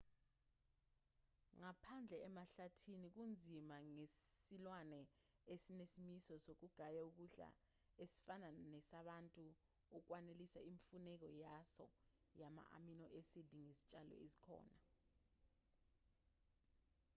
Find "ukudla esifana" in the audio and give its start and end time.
7.09-8.47